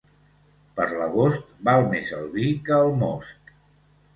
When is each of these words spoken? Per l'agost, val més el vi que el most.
Per 0.79 0.87
l'agost, 1.01 1.45
val 1.69 1.85
més 1.91 2.15
el 2.21 2.27
vi 2.39 2.49
que 2.71 2.81
el 2.87 2.91
most. 3.05 3.57